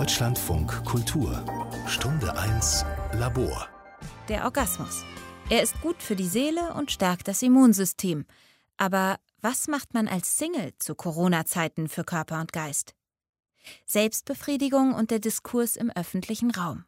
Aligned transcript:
Deutschlandfunk 0.00 0.82
Kultur 0.86 1.44
Stunde 1.86 2.34
1 2.34 2.86
Labor 3.12 3.68
Der 4.30 4.44
Orgasmus. 4.44 5.04
Er 5.50 5.62
ist 5.62 5.78
gut 5.82 6.02
für 6.02 6.16
die 6.16 6.26
Seele 6.26 6.72
und 6.72 6.90
stärkt 6.90 7.28
das 7.28 7.42
Immunsystem. 7.42 8.24
Aber 8.78 9.18
was 9.42 9.68
macht 9.68 9.92
man 9.92 10.08
als 10.08 10.38
Single 10.38 10.72
zu 10.78 10.94
Corona-Zeiten 10.94 11.86
für 11.86 12.02
Körper 12.02 12.40
und 12.40 12.54
Geist? 12.54 12.94
Selbstbefriedigung 13.84 14.94
und 14.94 15.10
der 15.10 15.18
Diskurs 15.18 15.76
im 15.76 15.90
öffentlichen 15.90 16.50
Raum. 16.50 16.86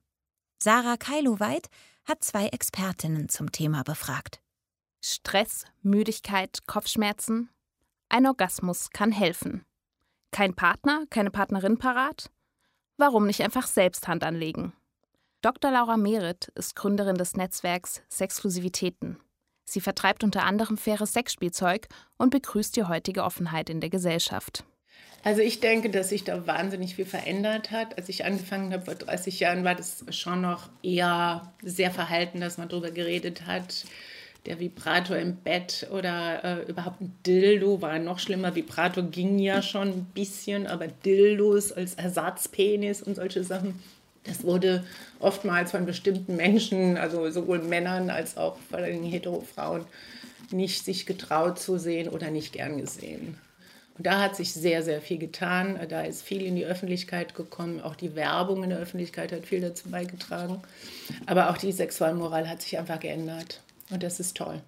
Sarah 0.58 0.96
Kailuweit 0.96 1.68
hat 2.06 2.24
zwei 2.24 2.46
Expertinnen 2.46 3.28
zum 3.28 3.52
Thema 3.52 3.82
befragt. 3.82 4.40
Stress, 5.02 5.66
Müdigkeit, 5.82 6.60
Kopfschmerzen. 6.66 7.50
Ein 8.08 8.26
Orgasmus 8.26 8.88
kann 8.88 9.12
helfen. 9.12 9.66
Kein 10.30 10.54
Partner, 10.54 11.04
keine 11.10 11.30
Partnerin 11.30 11.76
parat? 11.76 12.30
Warum 12.96 13.26
nicht 13.26 13.42
einfach 13.42 13.66
selbst 13.66 14.08
Hand 14.08 14.24
anlegen? 14.24 14.72
Dr. 15.40 15.72
Laura 15.72 15.96
Merit 15.96 16.52
ist 16.54 16.76
Gründerin 16.76 17.16
des 17.16 17.34
Netzwerks 17.34 18.02
Sexklusivitäten. 18.08 19.18
Sie 19.64 19.80
vertreibt 19.80 20.22
unter 20.22 20.44
anderem 20.44 20.76
faires 20.76 21.12
Sexspielzeug 21.12 21.88
und 22.18 22.30
begrüßt 22.30 22.76
die 22.76 22.84
heutige 22.84 23.24
Offenheit 23.24 23.70
in 23.70 23.80
der 23.80 23.90
Gesellschaft. 23.90 24.64
Also 25.24 25.40
ich 25.40 25.60
denke, 25.60 25.88
dass 25.88 26.08
sich 26.08 26.24
da 26.24 26.46
wahnsinnig 26.46 26.96
viel 26.96 27.06
verändert 27.06 27.70
hat. 27.70 27.96
Als 27.96 28.08
ich 28.08 28.24
angefangen 28.24 28.72
habe 28.72 28.84
vor 28.84 28.94
30 28.94 29.38
Jahren, 29.40 29.64
war 29.64 29.74
das 29.74 30.04
schon 30.10 30.40
noch 30.40 30.68
eher 30.82 31.52
sehr 31.62 31.92
verhalten, 31.92 32.40
dass 32.40 32.58
man 32.58 32.68
darüber 32.68 32.90
geredet 32.90 33.46
hat. 33.46 33.84
Der 34.46 34.58
Vibrator 34.58 35.16
im 35.16 35.36
Bett 35.36 35.86
oder 35.92 36.42
äh, 36.42 36.70
überhaupt 36.70 37.00
ein 37.00 37.16
Dildo 37.24 37.80
war 37.80 37.98
noch 38.00 38.18
schlimmer. 38.18 38.54
Vibrator 38.56 39.04
ging 39.04 39.38
ja 39.38 39.62
schon 39.62 39.88
ein 39.88 40.06
bisschen, 40.14 40.66
aber 40.66 40.88
Dildos 40.88 41.70
als 41.70 41.94
Ersatzpenis 41.94 43.02
und 43.02 43.14
solche 43.14 43.44
Sachen, 43.44 43.80
das 44.24 44.42
wurde 44.42 44.84
oftmals 45.20 45.70
von 45.70 45.86
bestimmten 45.86 46.36
Menschen, 46.36 46.96
also 46.96 47.30
sowohl 47.30 47.60
Männern 47.60 48.10
als 48.10 48.36
auch 48.36 48.56
vor 48.68 48.78
allem 48.78 49.04
Hetero-Frauen, 49.04 49.84
nicht 50.50 50.84
sich 50.84 51.06
getraut 51.06 51.60
zu 51.60 51.78
sehen 51.78 52.08
oder 52.08 52.30
nicht 52.30 52.52
gern 52.52 52.78
gesehen. 52.78 53.38
Und 53.96 54.06
da 54.06 54.20
hat 54.20 54.36
sich 54.36 54.52
sehr, 54.52 54.82
sehr 54.82 55.00
viel 55.00 55.18
getan. 55.18 55.78
Da 55.88 56.02
ist 56.02 56.22
viel 56.22 56.42
in 56.42 56.56
die 56.56 56.64
Öffentlichkeit 56.64 57.34
gekommen. 57.34 57.80
Auch 57.80 57.94
die 57.94 58.16
Werbung 58.16 58.64
in 58.64 58.70
der 58.70 58.78
Öffentlichkeit 58.78 59.32
hat 59.32 59.46
viel 59.46 59.60
dazu 59.60 59.90
beigetragen. 59.90 60.62
Aber 61.26 61.50
auch 61.50 61.58
die 61.58 61.72
Sexualmoral 61.72 62.48
hat 62.48 62.62
sich 62.62 62.78
einfach 62.78 63.00
geändert. 63.00 63.60
Und 63.90 64.02
das 64.02 64.20
ist 64.20 64.36
toll. 64.36 64.62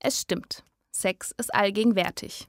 Es 0.00 0.20
stimmt. 0.20 0.64
Sex 0.90 1.34
ist 1.36 1.54
allgegenwärtig. 1.54 2.48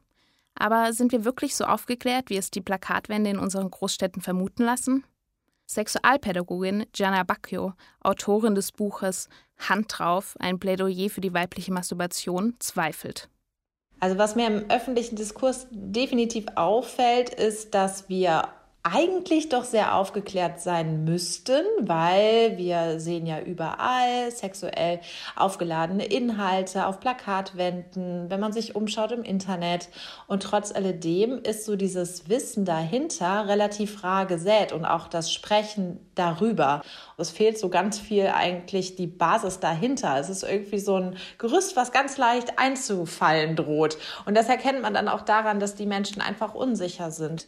Aber 0.55 0.93
sind 0.93 1.11
wir 1.11 1.23
wirklich 1.25 1.55
so 1.55 1.66
aufgeklärt, 1.66 2.29
wie 2.29 2.38
es 2.38 2.51
die 2.51 2.61
Plakatwände 2.61 3.29
in 3.29 3.39
unseren 3.39 3.71
Großstädten 3.71 4.21
vermuten 4.21 4.63
lassen? 4.63 5.05
Sexualpädagogin 5.67 6.85
Gianna 6.93 7.23
Bacchio, 7.23 7.73
Autorin 8.01 8.55
des 8.55 8.71
Buches 8.71 9.29
Hand 9.59 9.99
drauf, 9.99 10.35
ein 10.39 10.59
Plädoyer 10.59 11.09
für 11.09 11.21
die 11.21 11.33
weibliche 11.33 11.71
Masturbation, 11.71 12.55
zweifelt. 12.59 13.29
Also 13.99 14.17
was 14.17 14.35
mir 14.35 14.47
im 14.47 14.69
öffentlichen 14.69 15.16
Diskurs 15.16 15.67
definitiv 15.69 16.45
auffällt, 16.55 17.29
ist, 17.33 17.73
dass 17.73 18.07
wir 18.09 18.47
eigentlich 18.83 19.49
doch 19.49 19.66
sehr 19.66 19.95
aufgeklärt 19.95 20.61
sein 20.61 21.03
müssten, 21.03 21.63
weil 21.81 22.58
wir 22.58 22.99
sehen 22.99 23.25
ja 23.25 23.41
überall 23.41 24.31
sexuell 24.31 25.02
aufgeladene 25.35 26.05
Inhalte 26.05 26.88
auf 26.88 27.02
Plakatwänden, 27.02 28.30
wenn 28.30 28.39
man 28.39 28.53
sich 28.53 28.75
umschaut 28.75 29.11
im 29.11 29.23
Internet. 29.23 29.89
Und 30.27 30.44
trotz 30.44 30.72
alledem 30.73 31.39
ist 31.39 31.66
so 31.66 31.75
dieses 31.75 32.30
Wissen 32.30 32.63
dahinter 32.63 33.47
relativ 33.50 34.02
rar 34.03 34.25
gesät 34.25 34.72
und 34.72 34.85
auch 34.85 35.09
das 35.09 35.31
Sprechen 35.31 36.00
darüber. 36.16 36.81
Es 37.17 37.31
fehlt 37.31 37.59
so 37.59 37.67
ganz 37.67 38.00
viel 38.00 38.27
eigentlich 38.27 38.95
die 38.95 39.07
Basis 39.07 39.59
dahinter. 39.59 40.17
Es 40.17 40.30
ist 40.30 40.44
irgendwie 40.44 40.80
so 40.80 40.95
ein 40.95 41.17
Gerüst, 41.38 41.75
was 41.75 41.91
ganz 41.91 42.17
leicht 42.17 42.57
einzufallen 42.57 43.57
droht. 43.57 43.97
Und 44.25 44.35
das 44.35 44.47
erkennt 44.47 44.81
man 44.81 44.94
dann 44.94 45.09
auch 45.09 45.22
daran, 45.22 45.59
dass 45.59 45.75
die 45.75 45.85
Menschen 45.85 46.22
einfach 46.22 46.53
unsicher 46.56 47.11
sind. 47.11 47.47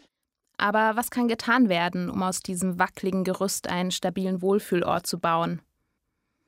Aber 0.62 0.96
was 0.96 1.10
kann 1.10 1.28
getan 1.28 1.70
werden, 1.70 2.08
um 2.08 2.22
aus 2.22 2.42
diesem 2.42 2.78
wackeligen 2.78 3.24
Gerüst 3.24 3.68
einen 3.68 3.90
stabilen 3.90 4.44
Wohlfühlort 4.44 5.08
zu 5.08 5.18
bauen? 5.18 5.60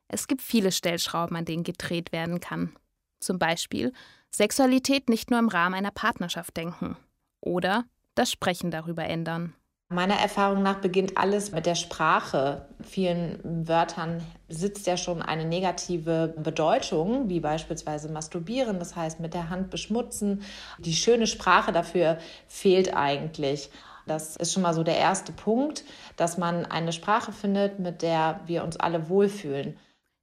Es 0.06 0.28
gibt 0.28 0.40
viele 0.40 0.70
Stellschrauben, 0.70 1.36
an 1.36 1.44
denen 1.44 1.64
gedreht 1.64 2.12
werden 2.12 2.38
kann. 2.38 2.76
Zum 3.18 3.40
Beispiel 3.40 3.92
Sexualität 4.30 5.08
nicht 5.08 5.32
nur 5.32 5.40
im 5.40 5.48
Rahmen 5.48 5.74
einer 5.74 5.90
Partnerschaft 5.90 6.56
denken 6.56 6.96
oder 7.40 7.86
das 8.14 8.30
Sprechen 8.30 8.70
darüber 8.70 9.04
ändern. 9.04 9.52
Meiner 9.88 10.14
Erfahrung 10.14 10.62
nach 10.62 10.78
beginnt 10.78 11.18
alles 11.18 11.50
mit 11.50 11.66
der 11.66 11.74
Sprache. 11.74 12.68
Vielen 12.82 13.66
Wörtern 13.66 14.22
sitzt 14.48 14.86
ja 14.86 14.96
schon 14.96 15.22
eine 15.22 15.44
negative 15.44 16.34
Bedeutung, 16.36 17.28
wie 17.28 17.40
beispielsweise 17.40 18.08
masturbieren, 18.10 18.78
das 18.78 18.94
heißt 18.94 19.18
mit 19.18 19.34
der 19.34 19.50
Hand 19.50 19.70
beschmutzen. 19.70 20.42
Die 20.78 20.94
schöne 20.94 21.26
Sprache 21.26 21.72
dafür 21.72 22.18
fehlt 22.46 22.94
eigentlich. 22.94 23.70
Das 24.06 24.36
ist 24.36 24.52
schon 24.52 24.62
mal 24.62 24.74
so 24.74 24.82
der 24.82 24.98
erste 24.98 25.32
Punkt, 25.32 25.84
dass 26.16 26.36
man 26.36 26.66
eine 26.66 26.92
Sprache 26.92 27.32
findet, 27.32 27.78
mit 27.78 28.02
der 28.02 28.40
wir 28.46 28.64
uns 28.64 28.76
alle 28.76 29.08
wohlfühlen. 29.08 29.78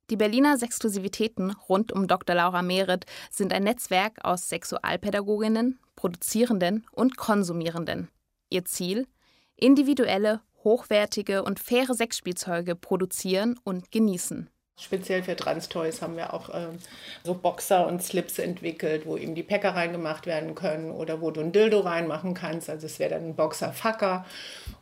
Die 0.10 0.18
Berliner 0.18 0.58
Sexklusivitäten 0.58 1.52
rund 1.70 1.92
um 1.92 2.08
Dr. 2.08 2.36
Laura 2.36 2.62
Mehret 2.62 3.06
sind 3.30 3.54
ein 3.54 3.64
Netzwerk 3.64 4.24
aus 4.24 4.50
Sexualpädagoginnen, 4.50 5.80
Produzierenden 5.96 6.86
und 6.92 7.16
Konsumierenden. 7.16 8.10
Ihr 8.50 8.66
Ziel? 8.66 9.08
Individuelle, 9.56 10.42
hochwertige 10.64 11.44
und 11.44 11.60
faire 11.60 11.94
Sexspielzeuge 11.94 12.76
produzieren 12.76 13.60
und 13.64 13.92
genießen. 13.92 14.50
Speziell 14.82 15.22
für 15.22 15.36
Trans-Toys 15.36 16.02
haben 16.02 16.18
wir 16.18 16.34
auch 16.34 16.50
ähm, 16.52 16.80
so 17.24 17.36
Boxer 17.36 17.86
und 17.86 18.02
Slips 18.02 18.40
entwickelt, 18.40 19.06
wo 19.06 19.16
eben 19.16 19.36
die 19.36 19.44
Päcker 19.44 19.76
reingemacht 19.76 20.26
werden 20.26 20.56
können 20.56 20.90
oder 20.90 21.22
wo 21.22 21.30
du 21.30 21.42
ein 21.42 21.52
Dildo 21.52 21.82
reinmachen 21.82 22.34
kannst. 22.34 22.68
Also 22.68 22.88
es 22.88 22.98
wäre 22.98 23.12
dann 23.12 23.26
ein 23.26 23.36
Boxer-Facker. 23.36 24.26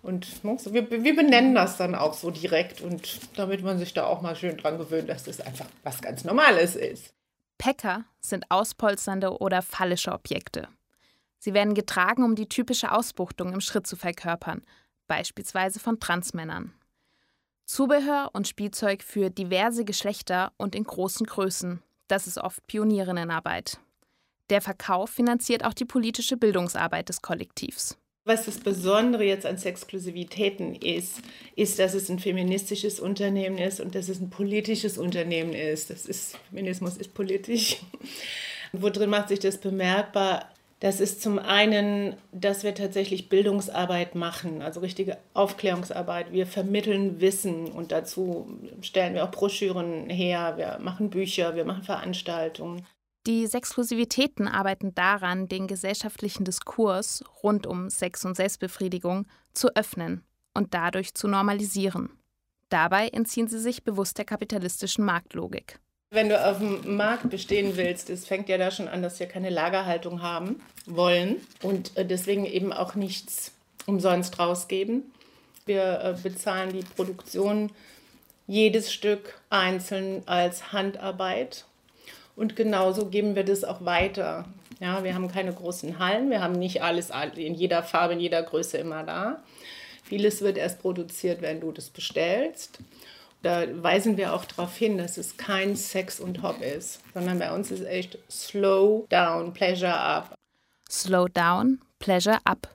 Und 0.01 0.41
ne, 0.45 0.57
wir, 0.71 0.89
wir 0.89 1.15
benennen 1.15 1.53
das 1.53 1.75
dann 1.75 1.95
auch 1.95 2.13
so 2.13 2.31
direkt 2.31 2.79
und 2.79 3.19
damit 3.35 3.61
man 3.61 3.77
sich 3.77 3.93
da 3.93 4.05
auch 4.05 4.21
mal 4.21 4.37
schön 4.37 4.55
dran 4.55 4.77
gewöhnt, 4.77 5.09
dass 5.09 5.25
das 5.25 5.41
einfach 5.41 5.65
was 5.83 6.01
ganz 6.01 6.23
Normales 6.23 6.77
ist. 6.77 7.13
Päcker 7.57 8.05
sind 8.21 8.49
auspolsternde 8.49 9.37
oder 9.39 9.61
fallische 9.61 10.13
Objekte. 10.13 10.69
Sie 11.39 11.53
werden 11.53 11.73
getragen, 11.73 12.23
um 12.23 12.35
die 12.35 12.47
typische 12.47 12.93
Ausbuchtung 12.93 13.51
im 13.51 13.59
Schritt 13.59 13.85
zu 13.85 13.97
verkörpern, 13.97 14.63
beispielsweise 15.07 15.81
von 15.81 15.99
Transmännern. 15.99 16.73
Zubehör 17.69 18.31
und 18.33 18.47
Spielzeug 18.47 19.03
für 19.03 19.29
diverse 19.29 19.85
Geschlechter 19.85 20.51
und 20.57 20.73
in 20.73 20.85
großen 20.85 21.27
Größen. 21.27 21.83
Das 22.07 22.25
ist 22.25 22.39
oft 22.39 22.65
Pionierinnenarbeit. 22.65 23.79
Der 24.49 24.59
Verkauf 24.59 25.11
finanziert 25.11 25.63
auch 25.63 25.75
die 25.75 25.85
politische 25.85 26.35
Bildungsarbeit 26.35 27.09
des 27.09 27.21
Kollektivs. 27.21 27.95
Was 28.25 28.45
das 28.45 28.57
Besondere 28.57 29.23
jetzt 29.23 29.45
an 29.45 29.59
Sexklusivitäten 29.59 30.73
ist, 30.73 31.21
ist, 31.55 31.77
dass 31.77 31.93
es 31.93 32.09
ein 32.09 32.17
feministisches 32.17 32.99
Unternehmen 32.99 33.59
ist 33.59 33.79
und 33.79 33.93
dass 33.93 34.09
es 34.09 34.19
ein 34.19 34.31
politisches 34.31 34.97
Unternehmen 34.97 35.53
ist. 35.53 35.91
Das 35.91 36.07
ist 36.07 36.39
Feminismus 36.49 36.97
ist 36.97 37.13
politisch. 37.13 37.83
Worin 38.71 39.11
macht 39.11 39.29
sich 39.29 39.39
das 39.39 39.59
bemerkbar? 39.59 40.49
Das 40.79 41.01
ist 41.01 41.21
zum 41.21 41.39
einen, 41.39 42.15
dass 42.31 42.63
wir 42.63 42.73
tatsächlich 42.73 43.27
Bildungsarbeit 43.27 44.15
machen, 44.15 44.61
also 44.61 44.79
richtige 44.79 45.17
Aufklärungsarbeit. 45.33 46.31
Wir 46.31 46.47
vermitteln 46.47 47.19
Wissen 47.19 47.65
und 47.65 47.91
dazu 47.91 48.47
stellen 48.81 49.13
wir 49.13 49.25
auch 49.25 49.31
Broschüren 49.31 50.09
her, 50.09 50.53
wir 50.55 50.79
machen 50.81 51.09
Bücher, 51.09 51.55
wir 51.55 51.65
machen 51.65 51.83
Veranstaltungen. 51.83 52.85
Die 53.27 53.45
Sexklusivitäten 53.45 54.47
arbeiten 54.47 54.95
daran, 54.95 55.49
den 55.49 55.67
gesellschaftlichen 55.67 56.45
Diskurs 56.45 57.25
rund 57.43 57.67
um 57.67 57.89
Sex 57.89 58.23
und 58.23 58.37
Selbstbefriedigung 58.37 59.27
zu 59.53 59.75
öffnen 59.75 60.23
und 60.53 60.73
dadurch 60.73 61.13
zu 61.13 61.27
normalisieren. 61.27 62.09
Dabei 62.69 63.09
entziehen 63.09 63.49
sie 63.49 63.59
sich 63.59 63.83
bewusst 63.83 64.17
der 64.17 64.25
kapitalistischen 64.25 65.03
Marktlogik. 65.03 65.79
Wenn 66.11 66.29
du 66.29 66.43
auf 66.43 66.57
dem 66.57 66.95
Markt 66.95 67.29
bestehen 67.29 67.77
willst, 67.77 68.09
es 68.09 68.25
fängt 68.25 68.49
ja 68.49 68.57
da 68.57 68.71
schon 68.71 68.87
an, 68.87 69.03
dass 69.03 69.19
wir 69.19 69.27
keine 69.27 69.51
Lagerhaltung 69.51 70.23
haben 70.23 70.59
wollen 70.87 71.35
und 71.61 71.95
äh, 71.97 72.03
deswegen 72.03 72.47
eben 72.47 72.73
auch 72.73 72.95
nichts 72.95 73.51
umsonst 73.85 74.39
rausgeben. 74.39 75.03
Wir 75.67 76.01
äh, 76.01 76.15
bezahlen 76.19 76.73
die 76.73 76.83
Produktion 76.95 77.71
jedes 78.47 78.91
Stück 78.91 79.39
einzeln 79.51 80.23
als 80.25 80.73
Handarbeit 80.73 81.65
und 82.35 82.55
genauso 82.55 83.05
geben 83.05 83.35
wir 83.35 83.43
das 83.43 83.63
auch 83.63 83.85
weiter. 83.85 84.45
Ja, 84.79 85.03
wir 85.03 85.13
haben 85.13 85.27
keine 85.27 85.53
großen 85.53 85.99
Hallen, 85.99 86.31
wir 86.31 86.41
haben 86.41 86.53
nicht 86.53 86.81
alles 86.81 87.11
in 87.35 87.53
jeder 87.53 87.83
Farbe, 87.83 88.13
in 88.13 88.19
jeder 88.19 88.41
Größe 88.41 88.79
immer 88.79 89.03
da. 89.03 89.43
Vieles 90.03 90.41
wird 90.41 90.57
erst 90.57 90.81
produziert, 90.81 91.43
wenn 91.43 91.59
du 91.59 91.71
das 91.71 91.91
bestellst. 91.91 92.79
Da 93.41 93.65
weisen 93.81 94.17
wir 94.17 94.33
auch 94.33 94.43
darauf 94.43 94.75
hin, 94.75 94.97
dass 94.97 95.17
es 95.17 95.37
kein 95.37 95.75
Sex 95.75 96.19
und 96.19 96.41
Hop 96.43 96.61
ist, 96.61 96.99
sondern 97.13 97.39
bei 97.39 97.53
uns 97.53 97.71
ist 97.71 97.85
echt 97.85 98.17
Slow 98.29 99.05
Down, 99.09 99.53
Pleasure 99.53 99.97
Up. 99.97 100.35
Slow 100.89 101.29
Down, 101.29 101.79
Pleasure 101.99 102.39
Up. 102.43 102.67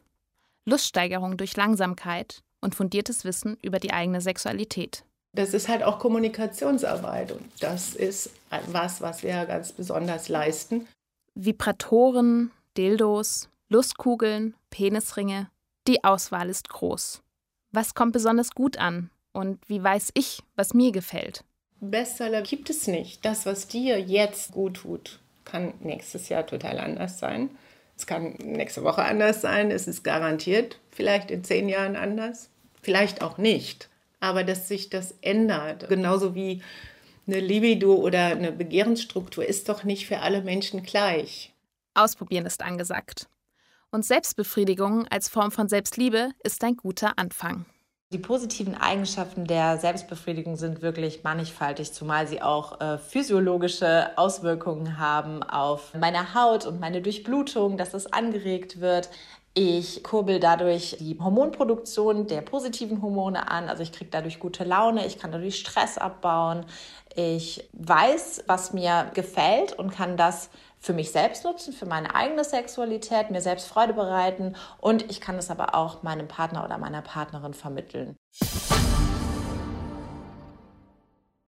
Luststeigerung 0.65 1.37
durch 1.37 1.57
Langsamkeit 1.57 2.43
und 2.63 2.75
fundiertes 2.75 3.25
Wissen 3.25 3.59
über 3.61 3.79
die 3.79 3.93
eigene 3.93 4.23
Sexualität. 4.23 5.05
Das 5.35 5.53
ist 5.53 5.69
halt 5.69 5.83
auch 5.83 5.99
Kommunikationsarbeit 5.99 7.33
und 7.33 7.43
das 7.61 7.95
ist 7.95 8.31
was, 8.69 9.03
was 9.03 9.23
wir 9.23 9.45
ganz 9.45 9.73
besonders 9.73 10.29
leisten. 10.29 10.87
Vibratoren, 11.35 12.53
Dildos, 12.77 13.51
Lustkugeln, 13.69 14.55
Penisringe, 14.71 15.51
die 15.87 16.05
Auswahl 16.05 16.49
ist 16.49 16.71
groß. 16.71 17.21
Was 17.73 17.95
kommt 17.95 18.13
besonders 18.13 18.53
gut 18.53 18.79
an 18.79 19.11
und 19.35 19.59
wie 19.69 19.83
weiß 19.83 20.13
ich, 20.15 20.41
was 20.57 20.73
mir 20.73 20.93
gefällt? 20.93 21.45
Bestseller 21.81 22.41
gibt 22.41 22.71
es 22.71 22.87
nicht. 22.87 23.25
Das, 23.25 23.45
was 23.45 23.69
dir 23.69 24.01
jetzt 24.01 24.53
gut 24.53 24.79
tut, 24.79 25.19
kann 25.45 25.75
nächstes 25.81 26.31
Jahr 26.31 26.47
total 26.47 26.79
anders 26.79 27.19
sein. 27.19 27.51
Es 27.97 28.07
kann 28.07 28.35
nächste 28.43 28.83
Woche 28.83 29.05
anders 29.05 29.41
sein. 29.43 29.71
Es 29.71 29.87
ist 29.87 30.03
garantiert 30.03 30.81
vielleicht 30.91 31.31
in 31.31 31.45
zehn 31.45 31.69
Jahren 31.69 31.97
anders. 31.97 32.49
Vielleicht 32.81 33.23
auch 33.23 33.37
nicht. 33.37 33.91
Aber 34.21 34.45
dass 34.45 34.69
sich 34.69 34.89
das 34.89 35.15
ändert, 35.21 35.89
genauso 35.89 36.35
wie 36.35 36.63
eine 37.27 37.41
Libido 37.41 37.95
oder 37.95 38.27
eine 38.27 38.53
Begehrensstruktur, 38.53 39.45
ist 39.45 39.69
doch 39.69 39.85
nicht 39.85 40.07
für 40.07 40.21
alle 40.21 40.43
Menschen 40.43 40.83
gleich. 40.83 41.53
Ausprobieren 41.95 42.47
ist 42.47 42.63
angesagt. 42.63 43.29
Und 43.91 44.05
Selbstbefriedigung 44.05 45.07
als 45.09 45.29
Form 45.29 45.51
von 45.51 45.69
Selbstliebe 45.69 46.31
ist 46.43 46.65
ein 46.65 46.77
guter 46.77 47.19
Anfang. 47.19 47.67
Die 48.15 48.21
positiven 48.21 48.77
Eigenschaften 48.77 49.45
der 49.45 49.77
Selbstbefriedigung 49.79 50.55
sind 50.55 50.83
wirklich 50.83 51.25
mannigfaltig, 51.25 51.93
zumal 51.93 52.29
sie 52.29 52.41
auch 52.41 52.81
äh, 52.81 52.97
physiologische 52.97 54.17
Auswirkungen 54.17 55.01
haben 55.01 55.43
auf 55.43 55.93
meine 55.99 56.33
Haut 56.33 56.65
und 56.65 56.79
meine 56.79 57.03
Durchblutung, 57.03 57.77
dass 57.77 57.93
es 57.93 58.13
angeregt 58.13 58.81
wird. 58.81 59.11
Ich 59.57 60.03
kurbel 60.03 60.41
dadurch 60.41 60.97
die 60.99 61.17
Hormonproduktion 61.17 62.27
der 62.27 62.41
positiven 62.41 63.01
Hormone 63.01 63.49
an, 63.49 63.69
also 63.69 63.85
ich 63.85 63.93
kriege 63.93 64.11
dadurch 64.11 64.41
gute 64.41 64.65
Laune, 64.65 65.07
ich 65.07 65.17
kann 65.17 65.31
dadurch 65.31 65.61
Stress 65.61 65.97
abbauen. 65.97 66.67
Ich 67.15 67.69
weiß, 67.73 68.45
was 68.49 68.73
mir 68.73 69.13
gefällt 69.15 69.73
und 69.73 69.93
kann 69.93 70.17
das 70.17 70.51
für 70.81 70.93
mich 70.93 71.13
selbst 71.13 71.45
nutzen, 71.45 71.73
für 71.73 71.87
meine 71.87 72.17
eigene 72.17 72.43
Sexualität, 72.43 73.31
mir 73.31 73.41
selbst 73.41 73.69
Freude 73.69 73.95
bereiten 73.95 74.57
und 74.81 75.09
ich 75.09 75.21
kann 75.21 75.37
es 75.37 75.51
aber 75.51 75.77
auch 75.77 76.03
meinem 76.03 76.27
Partner 76.27 76.65
oder 76.65 76.77
meiner 76.79 77.03
Partnerin 77.03 77.55
vermitteln. 77.55 78.17